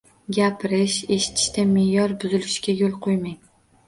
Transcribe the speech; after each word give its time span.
Gapirish, 0.35 0.95
eshitishda 1.15 1.65
me’yor 1.73 2.15
buzilishiga 2.23 2.75
yo‘l 2.81 2.97
qo‘ymang. 3.05 3.37